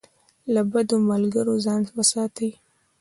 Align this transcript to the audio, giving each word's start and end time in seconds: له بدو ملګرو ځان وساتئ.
له 0.53 0.61
بدو 0.71 0.95
ملګرو 1.09 1.55
ځان 1.65 1.81
وساتئ. 1.97 2.51